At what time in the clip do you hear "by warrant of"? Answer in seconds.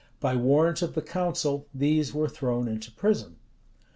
0.19-0.95